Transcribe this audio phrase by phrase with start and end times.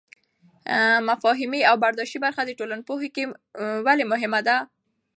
[1.09, 3.23] مفاهیمي او برداشتي برخه د ټولنپوهنه کې
[3.85, 4.57] ولې مهمه ده؟